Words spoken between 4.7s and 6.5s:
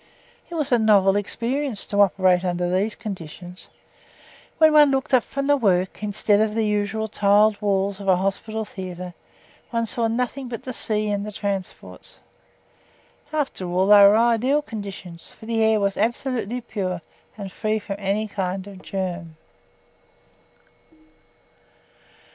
one looked up from the work, instead